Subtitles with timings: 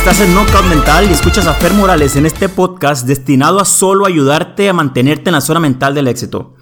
[0.00, 4.06] Estás en Knockout Mental y escuchas a Fer Morales en este podcast destinado a solo
[4.06, 6.54] ayudarte a mantenerte en la zona mental del éxito.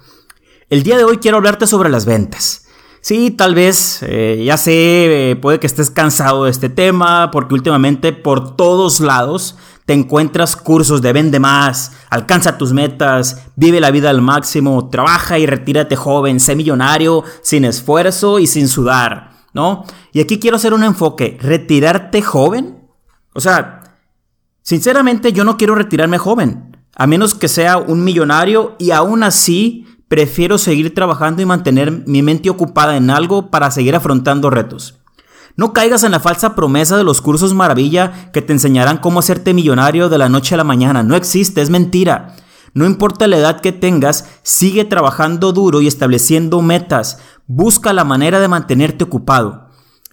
[0.69, 2.67] El día de hoy quiero hablarte sobre las ventas.
[2.99, 7.53] Sí, tal vez, eh, ya sé, eh, puede que estés cansado de este tema porque
[7.53, 13.91] últimamente por todos lados te encuentras cursos de vende más, alcanza tus metas, vive la
[13.91, 19.85] vida al máximo, trabaja y retírate joven, sé millonario, sin esfuerzo y sin sudar, ¿no?
[20.11, 22.78] Y aquí quiero hacer un enfoque, retirarte joven
[23.33, 23.83] o sea,
[24.61, 29.85] sinceramente yo no quiero retirarme joven, a menos que sea un millonario y aún así
[30.07, 34.99] prefiero seguir trabajando y mantener mi mente ocupada en algo para seguir afrontando retos.
[35.55, 39.53] No caigas en la falsa promesa de los cursos maravilla que te enseñarán cómo hacerte
[39.53, 41.03] millonario de la noche a la mañana.
[41.03, 42.35] No existe, es mentira.
[42.73, 47.19] No importa la edad que tengas, sigue trabajando duro y estableciendo metas.
[47.45, 49.68] Busca la manera de mantenerte ocupado.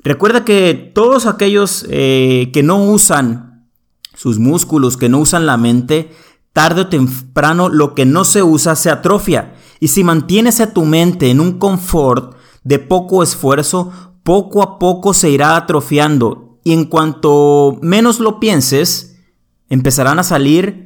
[0.07, 3.69] Recuerda que todos aquellos eh, que no usan
[4.15, 6.13] sus músculos, que no usan la mente,
[6.53, 9.57] tarde o temprano lo que no se usa se atrofia.
[9.81, 13.91] Y si mantienes a tu mente en un confort de poco esfuerzo,
[14.23, 16.61] poco a poco se irá atrofiando.
[16.63, 19.17] Y en cuanto menos lo pienses,
[19.71, 20.86] empezarán a salir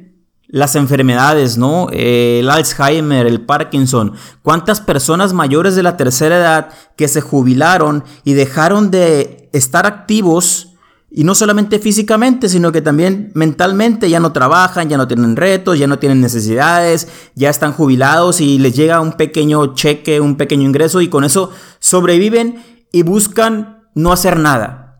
[0.51, 1.87] las enfermedades, ¿no?
[1.91, 4.13] Eh, el Alzheimer, el Parkinson.
[4.41, 10.67] ¿Cuántas personas mayores de la tercera edad que se jubilaron y dejaron de estar activos?
[11.09, 15.79] Y no solamente físicamente, sino que también mentalmente ya no trabajan, ya no tienen retos,
[15.79, 20.63] ya no tienen necesidades, ya están jubilados y les llega un pequeño cheque, un pequeño
[20.63, 22.63] ingreso y con eso sobreviven
[22.93, 24.90] y buscan no hacer nada.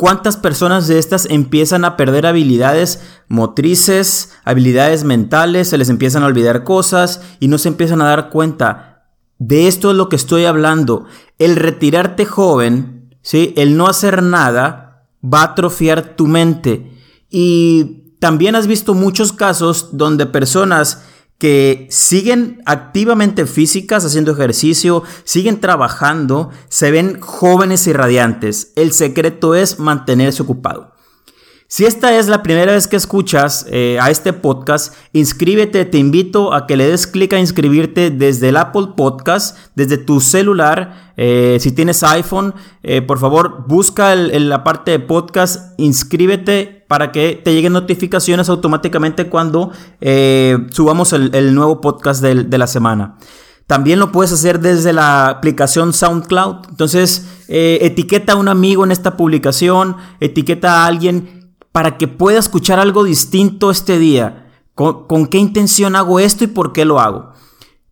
[0.00, 6.26] ¿Cuántas personas de estas empiezan a perder habilidades motrices, habilidades mentales, se les empiezan a
[6.26, 9.04] olvidar cosas y no se empiezan a dar cuenta?
[9.38, 11.04] De esto es lo que estoy hablando.
[11.38, 13.52] El retirarte joven, ¿sí?
[13.58, 16.98] el no hacer nada, va a atrofiar tu mente.
[17.28, 21.02] Y también has visto muchos casos donde personas
[21.40, 28.72] que siguen activamente físicas, haciendo ejercicio, siguen trabajando, se ven jóvenes y radiantes.
[28.76, 30.89] El secreto es mantenerse ocupado.
[31.72, 36.52] Si esta es la primera vez que escuchas eh, a este podcast, inscríbete, te invito
[36.52, 41.12] a que le des clic a inscribirte desde el Apple Podcast, desde tu celular.
[41.16, 47.40] Eh, si tienes iPhone, eh, por favor busca la parte de podcast, inscríbete para que
[47.40, 49.70] te lleguen notificaciones automáticamente cuando
[50.72, 53.16] subamos el, nuevo podcast de, la semana.
[53.68, 56.68] También lo puedes hacer desde la aplicación SoundCloud.
[56.68, 61.39] Entonces, etiqueta a un amigo en esta publicación, etiqueta a alguien
[61.72, 64.46] para que pueda escuchar algo distinto este día.
[64.74, 67.32] ¿Con, qué intención hago esto y por qué lo hago?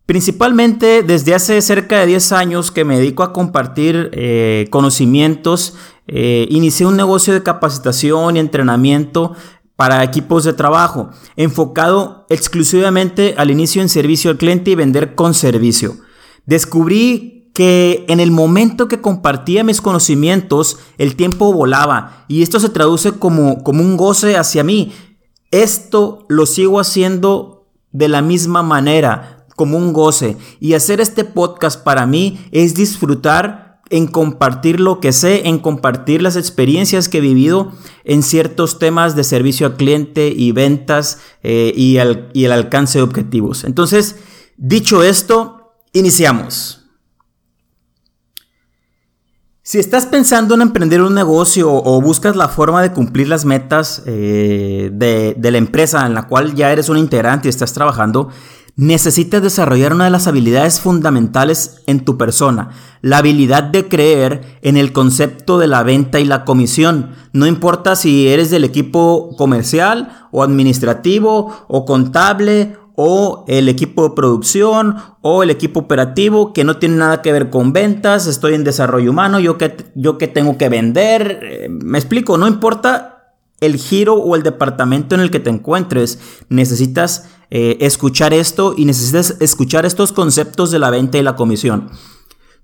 [0.05, 5.75] Principalmente desde hace cerca de 10 años que me dedico a compartir eh, conocimientos,
[6.07, 9.35] eh, inicié un negocio de capacitación y entrenamiento
[9.75, 15.33] para equipos de trabajo, enfocado exclusivamente al inicio en servicio al cliente y vender con
[15.33, 15.95] servicio.
[16.45, 22.69] Descubrí que en el momento que compartía mis conocimientos, el tiempo volaba y esto se
[22.69, 24.93] traduce como, como un goce hacia mí.
[25.51, 30.37] Esto lo sigo haciendo de la misma manera, como un goce.
[30.61, 36.21] Y hacer este podcast para mí es disfrutar en compartir lo que sé, en compartir
[36.21, 37.73] las experiencias que he vivido
[38.05, 41.97] en ciertos temas de servicio al cliente y ventas eh, y,
[42.31, 43.65] y el alcance de objetivos.
[43.65, 44.15] Entonces,
[44.55, 46.78] dicho esto, iniciamos.
[49.69, 54.01] Si estás pensando en emprender un negocio o buscas la forma de cumplir las metas
[54.07, 58.29] eh, de, de, la empresa en la cual ya eres un integrante y estás trabajando,
[58.77, 62.69] necesitas desarrollar una de las habilidades fundamentales en tu persona,
[63.03, 67.11] la habilidad de creer en el concepto de la venta y la comisión.
[67.31, 74.13] No importa si eres del equipo comercial o administrativo o contable o el equipo de
[74.13, 78.65] producción o el equipo operativo que no tiene nada que ver con ventas, estoy en
[78.65, 83.77] desarrollo humano, yo que, yo que tengo que vender, eh, me explico, no importa el
[83.77, 86.19] giro o el departamento en el que te encuentres,
[86.49, 91.91] necesitas eh, escuchar esto y necesitas escuchar estos conceptos de la venta y la comisión.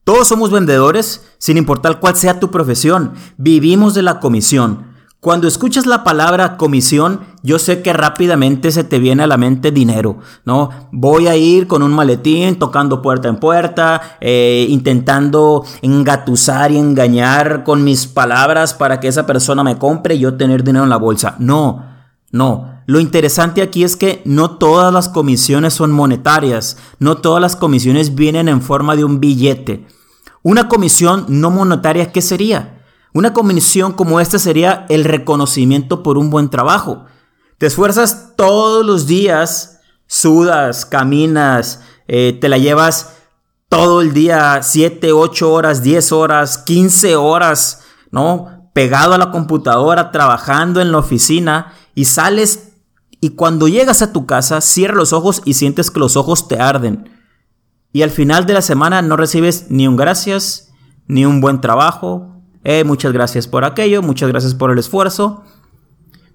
[0.04, 4.95] Todos somos vendedores, sin importar cuál sea tu profesión, vivimos de la comisión.
[5.26, 9.72] Cuando escuchas la palabra comisión, yo sé que rápidamente se te viene a la mente
[9.72, 10.70] dinero, ¿no?
[10.92, 17.64] Voy a ir con un maletín tocando puerta en puerta, eh, intentando engatusar y engañar
[17.64, 20.98] con mis palabras para que esa persona me compre y yo tener dinero en la
[20.98, 21.36] bolsa.
[21.40, 21.84] No,
[22.30, 22.84] no.
[22.86, 28.14] Lo interesante aquí es que no todas las comisiones son monetarias, no todas las comisiones
[28.14, 29.88] vienen en forma de un billete.
[30.44, 32.75] Una comisión no monetaria, ¿qué sería?
[33.16, 37.06] Una comisión como esta sería el reconocimiento por un buen trabajo.
[37.58, 41.80] Te esfuerzas todos los días, sudas, caminas,
[42.10, 43.14] eh, te la llevas
[43.70, 48.70] todo el día, 7, 8 horas, 10 horas, 15 horas, ¿no?
[48.74, 52.74] Pegado a la computadora, trabajando en la oficina y sales
[53.22, 56.60] y cuando llegas a tu casa, cierras los ojos y sientes que los ojos te
[56.60, 57.10] arden.
[57.94, 60.74] Y al final de la semana no recibes ni un gracias,
[61.08, 62.35] ni un buen trabajo.
[62.66, 65.44] Eh, muchas gracias por aquello, muchas gracias por el esfuerzo.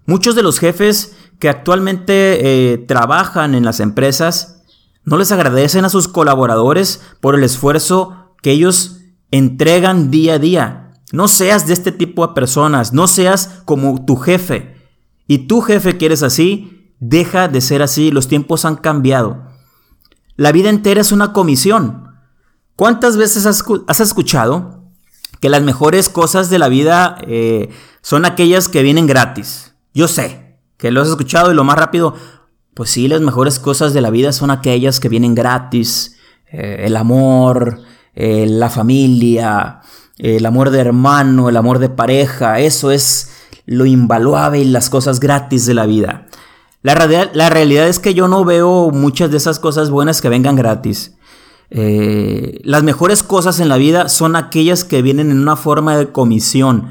[0.06, 4.62] Muchos de los jefes que actualmente eh, trabajan en las empresas
[5.04, 9.00] no les agradecen a sus colaboradores por el esfuerzo que ellos
[9.30, 10.92] entregan día a día.
[11.12, 14.76] No seas de este tipo de personas, no seas como tu jefe.
[15.26, 19.42] Y tu jefe quieres así, Deja de ser así, los tiempos han cambiado.
[20.36, 22.14] La vida entera es una comisión.
[22.76, 24.79] ¿Cuántas veces has, escuchado
[25.40, 27.70] que las mejores cosas de la vida eh,
[28.02, 29.74] son aquellas que vienen gratis?
[29.94, 32.14] Yo sé que lo has escuchado y lo más rápido,
[32.74, 36.16] pues sí, las mejores cosas de la vida son aquellas que vienen gratis.
[36.50, 37.80] Eh, el amor,
[38.14, 39.80] eh, la familia,
[40.18, 43.30] el amor de hermano, el amor de pareja, eso es
[43.66, 46.26] lo invaluable y las cosas gratis de la vida.
[46.82, 51.14] La, realidad es que yo no veo muchas de esas cosas buenas que vengan gratis.
[51.70, 56.10] Eh, las mejores cosas en la vida son aquellas que vienen en una forma de
[56.10, 56.88] comisión,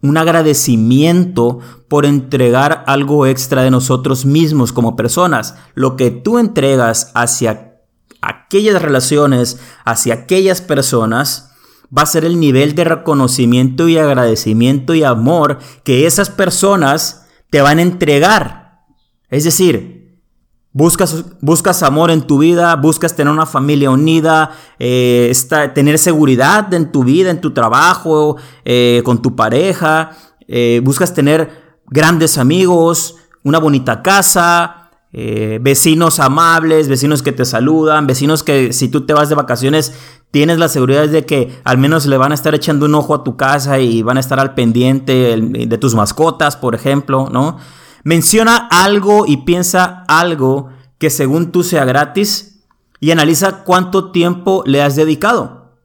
[0.00, 1.58] un agradecimiento
[1.88, 5.56] por entregar algo extra de nosotros mismos como personas.
[5.74, 7.80] Lo que tú entregas hacia
[8.22, 11.50] aquellas relaciones, hacia aquellas personas,
[11.96, 17.60] va a ser el nivel de reconocimiento y agradecimiento y amor que esas personas te
[17.60, 18.60] van a entregar
[19.30, 19.99] es decir,
[20.72, 25.32] buscas, buscas amor en tu vida, buscas tener una familia unida, eh,
[25.74, 30.12] tener seguridad en tu vida, en tu trabajo, eh, con tu pareja,
[30.46, 34.76] eh, buscas tener grandes amigos, una bonita casa,
[35.12, 39.92] vecinos amables, vecinos que te saludan, vecinos que si tú te vas de vacaciones
[40.30, 43.24] tienes la seguridad de que al menos le van a estar echando un ojo a
[43.24, 47.58] tu casa y van a estar al pendiente de tus mascotas, por ejemplo, ¿no?
[48.02, 52.62] Menciona algo y piensa algo que según tú sea gratis
[53.00, 55.76] y analiza cuánto tiempo le has dedicado.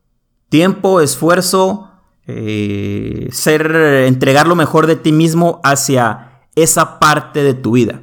[0.50, 1.90] Tiempo, esfuerzo,
[2.28, 3.74] eh, ser,
[4.08, 8.02] entregar lo mejor de ti mismo hacia esa parte de tu vida.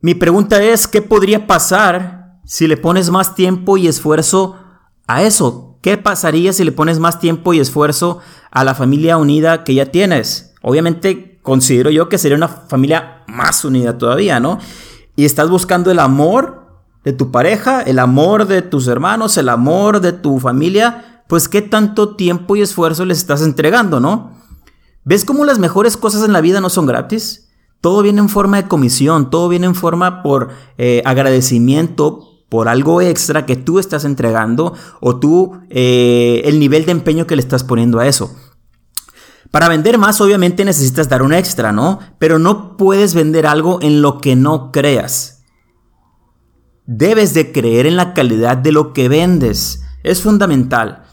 [0.00, 4.56] Mi pregunta es, ¿qué podría pasar si le pones más tiempo y esfuerzo
[5.06, 5.78] a eso?
[5.80, 8.18] ¿Qué pasaría si le pones más tiempo y esfuerzo
[8.50, 10.54] a la familia unida que ya tienes?
[10.62, 14.58] Obviamente considero yo que sería una familia más unida todavía, ¿no?
[15.16, 16.62] Y estás buscando el amor
[17.04, 21.62] de tu pareja, el amor de tus hermanos, el amor de tu familia, pues qué
[21.62, 24.38] tanto tiempo y esfuerzo les estás entregando, ¿no?
[25.04, 27.48] ¿Ves cómo las mejores cosas en la vida no son gratis?
[27.80, 33.00] Todo viene en forma de comisión, todo viene en forma por eh, agradecimiento por algo
[33.00, 37.64] extra que tú estás entregando o tú eh, el nivel de empeño que le estás
[37.64, 38.36] poniendo a eso.
[39.52, 42.00] Para vender más obviamente necesitas dar un extra, ¿no?
[42.18, 45.44] Pero no puedes vender algo en lo que no creas.
[46.86, 49.84] Debes de creer en la calidad de lo que vendes.
[50.02, 51.04] Es fundamental.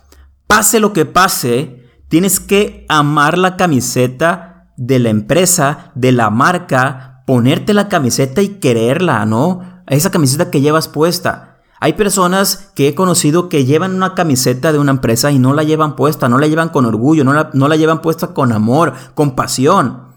[0.48, 7.24] Pase lo que pase, tienes que amar la camiseta de la empresa, de la marca,
[7.28, 9.84] ponerte la camiseta y quererla, ¿no?
[9.86, 11.49] Esa camiseta que llevas puesta.
[11.82, 15.64] Hay personas que he conocido que llevan una camiseta de una empresa y no la
[15.64, 18.94] llevan puesta, no la llevan con orgullo, no la, no la llevan puesta con amor,
[19.16, 20.10] con pasión.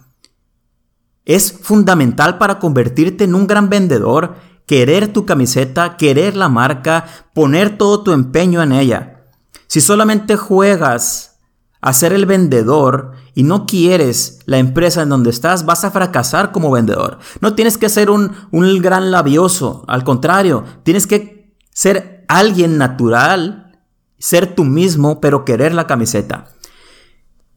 [1.25, 4.35] Es fundamental para convertirte en un gran vendedor,
[4.66, 9.26] querer tu camiseta, querer la marca, poner todo tu empeño en ella.
[9.69, 11.38] Si solamente juegas
[11.81, 16.50] a ser el vendedor y no quieres la empresa en donde estás, vas a fracasar
[16.50, 17.19] como vendedor.
[17.40, 21.42] No tienes que ser un, un gran labioso, al contrario, tienes que
[21.83, 23.73] ser alguien natural,
[24.17, 26.47] ser tú mismo, pero querer la camiseta.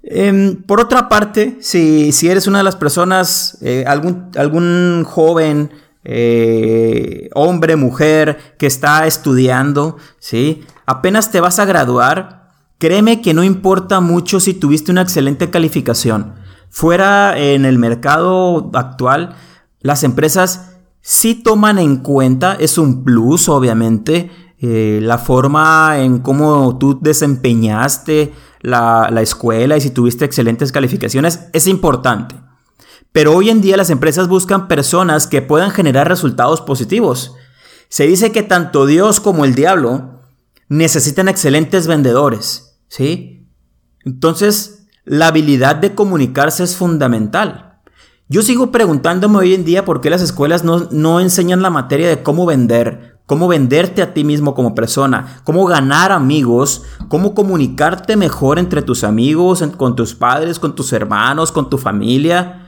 [0.01, 5.69] Em, por otra parte, si, eres una de las personas, eh, algún, algún, joven,
[6.03, 10.63] eh, hombre, mujer que está estudiando, ¿sí?
[10.87, 16.33] apenas te vas a graduar, créeme que no importa mucho si tuviste una excelente calificación.
[16.71, 19.35] Fuera en el mercado actual,
[19.81, 20.74] las empresas
[21.07, 28.33] si toman en cuenta, es un plus obviamente, eh, la forma en cómo tú desempeñaste
[28.61, 32.33] la, la escuela y si tuviste excelentes calificaciones es importante.
[33.11, 37.35] Pero hoy en día las empresas buscan personas que puedan generar resultados positivos.
[37.87, 40.23] Se dice que tanto Dios como el diablo
[40.69, 43.47] necesitan excelentes vendedores, ¿sí?
[44.05, 47.74] Entonces, la habilidad de comunicarse es fundamental.
[48.27, 52.09] Yo sigo preguntándome hoy en día por qué las escuelas no, no enseñan la materia
[52.09, 58.15] de cómo vender, cómo venderte a ti mismo como persona, cómo ganar amigos, cómo comunicarte
[58.15, 62.61] mejor entre tus amigos, con tus padres, con tus hermanos, con tu familia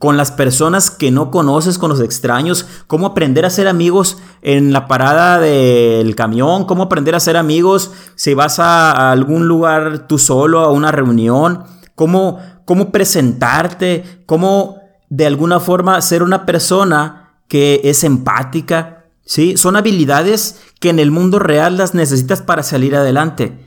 [0.00, 4.72] con las personas que no conoces, con los extraños, cómo aprender a ser amigos en
[4.72, 10.18] la parada del camión, cómo aprender a ser amigos si vas a, algún lugar tú
[10.18, 11.64] solo, a una reunión,
[11.96, 14.79] cómo, cómo presentarte, cómo
[15.10, 19.58] de alguna forma ser una persona que es empática, ¿sí?
[19.58, 23.66] Son habilidades que en el mundo real las necesitas para salir adelante.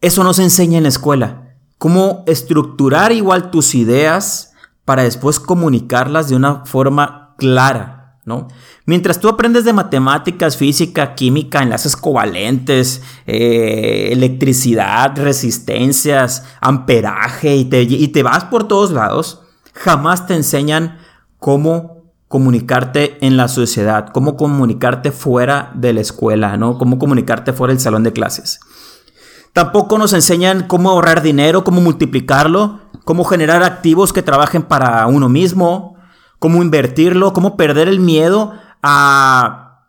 [0.00, 1.56] Eso no se enseña en la escuela.
[1.78, 4.52] Cómo estructurar igual tus ideas,
[4.84, 8.48] para después comunicarlas de una forma clara, ¿no?
[8.84, 17.82] Mientras tú aprendes de matemáticas, física, química, enlaces covalentes, eh, electricidad, resistencias, amperaje y te,
[17.82, 19.41] y te vas por todos lados,
[19.72, 20.98] jamás te enseñan
[21.38, 26.78] cómo comunicarte en la sociedad, cómo comunicarte fuera de la escuela, ¿no?
[26.78, 28.60] Cómo comunicarte fuera del salón de clases.
[29.52, 35.28] Tampoco nos enseñan cómo ahorrar dinero, cómo multiplicarlo, cómo generar activos que trabajen para uno
[35.28, 35.96] mismo,
[36.38, 39.84] cómo invertirlo, cómo perder el miedo a,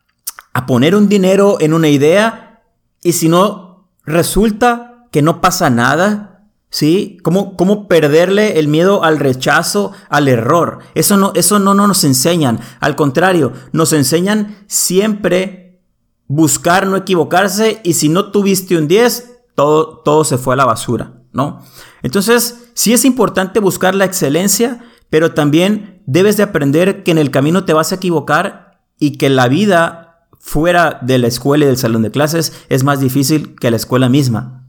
[0.54, 2.62] a poner un dinero en una idea
[3.02, 6.33] y si no resulta que no pasa nada,
[6.74, 7.20] ¿Sí?
[7.22, 10.80] ¿Cómo, ¿Cómo, perderle el miedo al rechazo, al error?
[10.96, 12.62] Eso no, eso no, no nos enseñan.
[12.80, 15.84] Al contrario, nos enseñan siempre
[16.26, 20.66] buscar no equivocarse y si no tuviste un 10, todo, todo se fue a la
[20.66, 21.64] basura, ¿no?
[22.02, 27.30] Entonces, sí es importante buscar la excelencia, pero también debes de aprender que en el
[27.30, 31.78] camino te vas a equivocar y que la vida fuera de la escuela y del
[31.78, 34.63] salón de clases es más difícil que la escuela misma.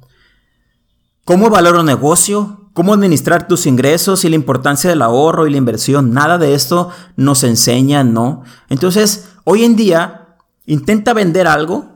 [1.25, 2.69] ¿Cómo evaluar un negocio?
[2.75, 6.13] ¿Cómo administrar tus ingresos y la importancia del ahorro y la inversión?
[6.13, 8.43] Nada de esto nos enseña, ¿no?
[8.69, 11.87] Entonces, hoy en día, intenta vender algo,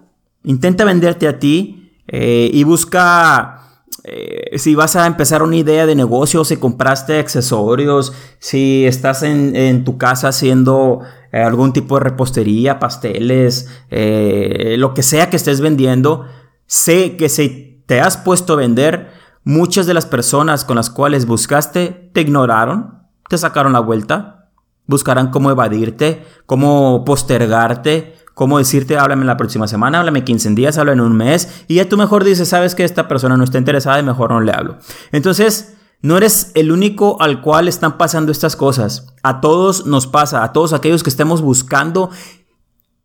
[0.45, 5.95] intenta venderte a ti, eh, y busca eh, si vas a empezar una idea de
[5.95, 11.01] negocio, si compraste accesorios, si estás en, tu casa haciendo
[11.33, 16.25] eh, algún tipo de repostería, pasteles, lo que sea que estés vendiendo,
[16.67, 19.08] sé que si te has puesto a vender,
[19.49, 22.99] muchas de las personas con las cuales buscaste te ignoraron,
[23.31, 24.51] te sacaron la vuelta,
[24.87, 31.01] buscarán cómo evadirte, cómo postergarte, cómo decirte, háblame la próxima semana, háblame 15 días, háblame
[31.01, 33.99] en un mes, y ya tú mejor dices, sabes que esta persona no está interesada
[33.99, 34.77] y mejor no le hablo.
[35.13, 39.15] Entonces, no eres el único al cual están pasando estas cosas.
[39.23, 42.11] A todos nos pasa, a todos aquellos que estemos buscando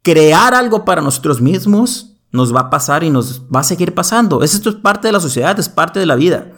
[0.02, 4.44] crear algo para nosotros mismos, nos va a pasar y nos va a seguir pasando.
[4.44, 6.52] Esto es parte de la sociedad, es parte de la vida.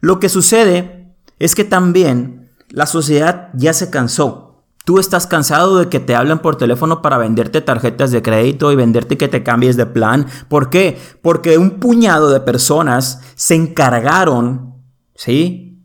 [0.00, 4.50] Lo que sucede es que también la sociedad ya se cansó
[4.84, 8.76] Tú estás cansado de que te hablen por teléfono para venderte tarjetas de crédito y
[8.76, 10.26] venderte que te cambies de plan.
[10.48, 10.98] ¿Por qué?
[11.22, 14.82] Porque un puñado de personas se encargaron,
[15.14, 15.84] ¿sí?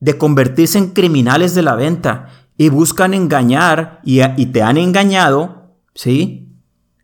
[0.00, 5.76] De convertirse en criminales de la venta y buscan engañar y, y te han engañado,
[5.94, 6.58] ¿sí?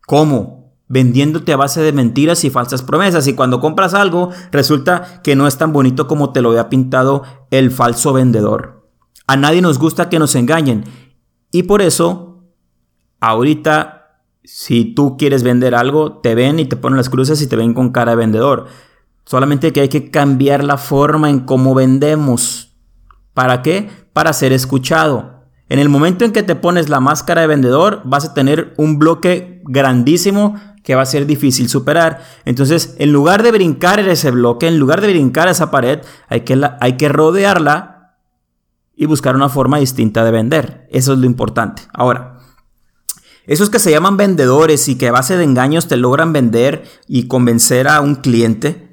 [0.06, 0.59] ¿Cómo?
[0.90, 3.28] Vendiéndote a base de mentiras y falsas promesas.
[3.28, 7.22] Y cuando compras algo, resulta que no es tan bonito como te lo había pintado
[7.52, 8.90] el falso vendedor.
[9.28, 10.84] A nadie nos gusta que nos engañen.
[11.52, 12.42] Y por eso,
[13.20, 17.54] ahorita, si tú quieres vender algo, te ven y te ponen las cruces y te
[17.54, 18.66] ven con cara de vendedor.
[19.24, 22.76] Solamente que hay que cambiar la forma en cómo vendemos.
[23.32, 23.88] ¿Para qué?
[24.12, 25.39] Para ser escuchado.
[25.70, 28.98] En el momento en que te pones la máscara de vendedor, vas a tener un
[28.98, 32.24] bloque grandísimo que va a ser difícil superar.
[32.44, 36.40] Entonces, en lugar de brincar en ese bloque, en lugar de brincar esa pared, hay
[36.40, 38.16] que, hay que rodearla
[38.96, 40.88] y buscar una forma distinta de vender.
[40.90, 41.82] Eso es lo importante.
[41.94, 42.38] Ahora,
[43.46, 47.28] esos que se llaman vendedores y que a base de engaños te logran vender y
[47.28, 48.89] convencer a un cliente,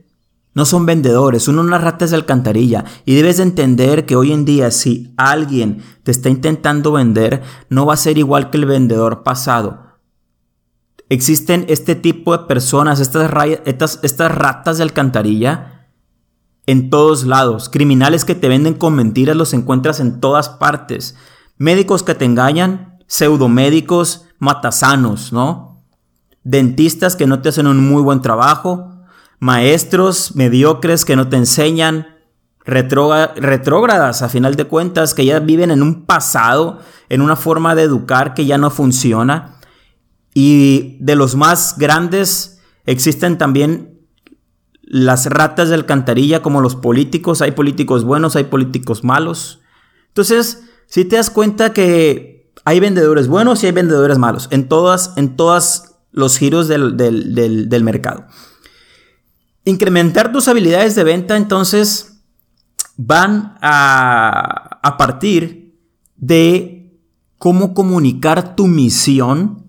[0.57, 2.83] no son vendedores, son unas ratas de alcantarilla.
[3.05, 7.85] Y debes de entender que hoy en día si alguien te está intentando vender, no
[7.85, 9.99] va a ser igual que el vendedor pasado.
[11.09, 13.31] Existen este tipo de personas, estas,
[13.65, 15.91] estas, estas ratas de alcantarilla,
[16.65, 17.69] en todos lados.
[17.69, 21.15] Criminales que te venden con mentiras los encuentras en todas partes.
[21.59, 25.83] Médicos que te engañan, pseudomédicos, matasanos, ¿no?
[26.43, 28.96] Dentistas que no te hacen un muy buen trabajo,
[29.39, 32.17] maestros mediocres que no te enseñan,
[32.65, 37.83] retrógradas a final de cuentas que ya viven en un pasado, en una forma de
[37.83, 39.59] educar que ya no funciona.
[40.33, 44.01] Y de los más grandes existen también
[44.81, 47.41] las ratas de alcantarilla como los políticos.
[47.41, 49.61] Hay políticos buenos, hay políticos malos.
[50.09, 55.13] Entonces, si te das cuenta que hay vendedores buenos y hay vendedores malos en todas,
[55.15, 58.25] en todas los giros del, del mercado.
[59.67, 62.21] Incrementar tus habilidades de venta entonces
[62.95, 65.77] van a, partir
[66.15, 66.97] de
[67.37, 69.65] cómo comunicar tu misión,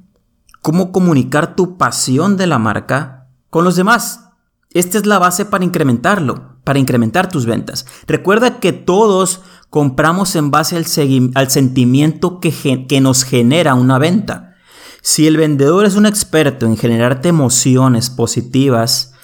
[0.63, 4.29] cómo comunicar tu pasión de la marca con los demás.
[4.71, 7.85] Esta es la base para incrementarlo, para incrementar tus ventas.
[8.07, 14.55] Recuerda que todos compramos en base al, sentimiento que nos genera una venta.
[15.03, 19.15] Si el vendedor es un experto en generarte emociones positivas,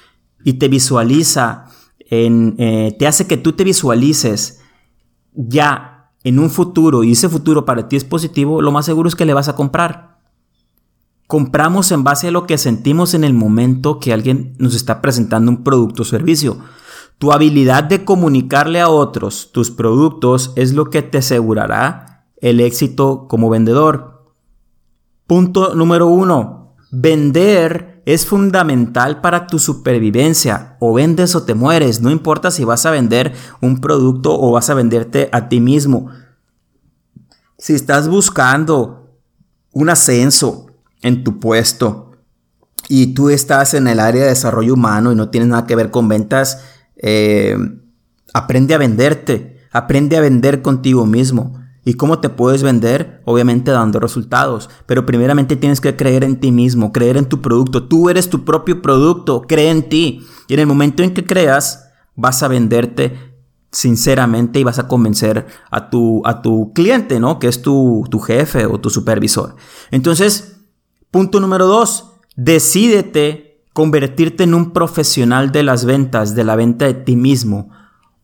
[0.45, 1.65] y te visualiza,
[1.99, 4.61] en, eh, te hace que tú te visualices
[5.33, 9.17] ya en un futuro y ese futuro para ti es positivo, lo más seguro es
[9.17, 10.19] que le vas a comprar.
[11.27, 15.51] Compramos en base a lo que sentimos en el momento que alguien nos está presentando
[15.51, 16.59] un producto o servicio.
[17.19, 23.27] Tu habilidad de comunicarle a otros tus productos es lo que te asegurará el éxito
[23.29, 24.33] como vendedor.
[25.27, 26.75] Punto número uno.
[26.91, 30.77] Vender es fundamental para tu supervivencia.
[30.81, 32.01] O vendes o te mueres.
[32.01, 36.11] No importa si vas a vender un producto o vas a venderte a ti mismo.
[37.59, 39.19] Si estás buscando
[39.73, 40.67] un ascenso
[41.03, 42.13] en tu puesto
[42.89, 45.91] y tú estás en el área de desarrollo humano y no tienes nada que ver
[45.91, 46.61] con ventas,
[46.97, 47.57] eh,
[48.35, 49.61] aprende a venderte.
[49.73, 51.64] Aprende a vender contigo mismo.
[51.85, 53.21] ¿Y cómo te puedes vender?
[53.25, 54.71] Obviamente dando resultados.
[54.87, 57.85] Pero primeramente tienes que creer en ti mismo, creer en tu producto.
[57.85, 60.27] Tú eres tu propio producto, cree en ti.
[60.49, 63.35] Y en el momento en que creas, vas a venderte
[63.71, 67.39] sinceramente y vas a convencer a tu, a tu cliente, ¿no?
[67.39, 69.57] Que es tu, tu jefe o tu supervisor.
[69.91, 70.61] Entonces,
[71.11, 76.95] punto número dos, decídete convertirte en un profesional de las ventas, de la venta de
[76.95, 77.71] ti mismo.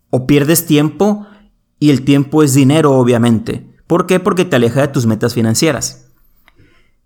[0.08, 1.26] O pierdes tiempo
[1.80, 3.66] y el tiempo es dinero, obviamente.
[3.86, 4.20] ¿Por qué?
[4.20, 6.10] Porque te aleja de tus metas financieras.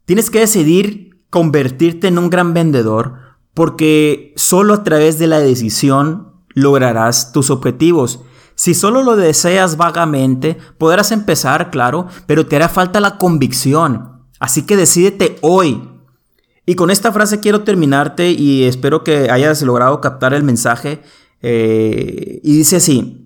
[0.04, 3.14] Tienes que decidir convertirte en un gran vendedor
[3.54, 8.20] porque solo a través de la decisión lograrás tus objetivos.
[8.56, 14.24] Si solo lo deseas vagamente, podrás empezar, claro, pero te hará falta la convicción.
[14.40, 15.88] Así que decídete hoy.
[16.66, 21.00] Y con esta frase quiero terminarte y espero que hayas logrado captar el mensaje.
[21.42, 23.23] Eh, y dice así,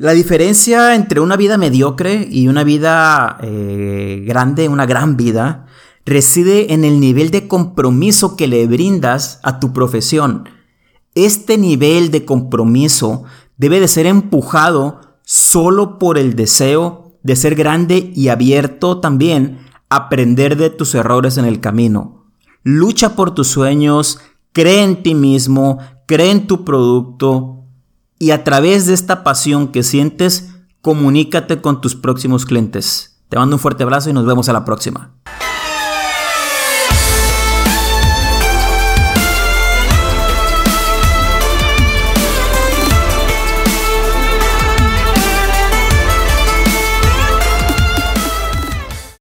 [0.00, 5.66] la diferencia entre una vida mediocre y una vida eh, grande, una gran vida,
[6.06, 10.48] reside en el nivel de compromiso que le brindas a tu profesión.
[11.14, 13.24] Este nivel de compromiso
[13.58, 19.58] debe de ser empujado solo por el deseo de ser grande y abierto también
[19.90, 22.24] a aprender de tus errores en el camino.
[22.62, 24.18] Lucha por tus sueños,
[24.52, 27.59] cree en ti mismo, cree en tu producto,
[28.20, 30.50] y a través de esta pasión que sientes,
[30.82, 33.18] comunícate con tus próximos clientes.
[33.30, 35.10] Te mando un fuerte abrazo y nos vemos a la próxima.